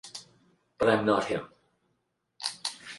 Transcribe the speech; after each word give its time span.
But 0.79 0.89
I 0.89 0.93
am 0.95 1.05
not 1.05 1.25
him. 1.25 1.47